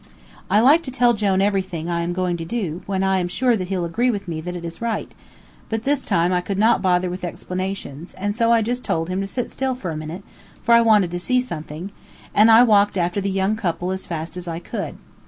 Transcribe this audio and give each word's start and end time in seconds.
I 0.49 0.61
like 0.61 0.81
to 0.85 0.91
tell 0.91 1.13
Jone 1.13 1.43
everything 1.43 1.87
I 1.87 2.01
am 2.01 2.11
going 2.11 2.35
to 2.37 2.43
do, 2.43 2.81
when 2.87 3.03
I 3.03 3.19
am 3.19 3.27
sure 3.27 3.55
that 3.55 3.67
he'll 3.67 3.85
agree 3.85 4.09
with 4.09 4.27
me 4.27 4.41
that 4.41 4.55
it 4.55 4.65
is 4.65 4.81
right; 4.81 5.11
but 5.69 5.83
this 5.83 6.07
time 6.07 6.33
I 6.33 6.41
could 6.41 6.57
not 6.57 6.81
bother 6.81 7.07
with 7.07 7.23
explanations, 7.23 8.15
and 8.15 8.35
so 8.35 8.51
I 8.51 8.63
just 8.63 8.83
told 8.83 9.09
him 9.09 9.21
to 9.21 9.27
sit 9.27 9.51
still 9.51 9.75
for 9.75 9.91
a 9.91 9.95
minute, 9.95 10.23
for 10.63 10.73
I 10.73 10.81
wanted 10.81 11.11
to 11.11 11.19
see 11.19 11.39
something, 11.39 11.91
and 12.33 12.49
I 12.49 12.63
walked 12.63 12.97
after 12.97 13.21
the 13.21 13.29
young 13.29 13.55
couple 13.55 13.91
as 13.91 14.07
fast 14.07 14.35
as 14.37 14.47
I 14.47 14.57
could. 14.57 14.97